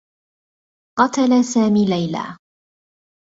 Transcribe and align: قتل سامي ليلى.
قتل 0.99 1.43
سامي 1.53 1.85
ليلى. 1.85 2.37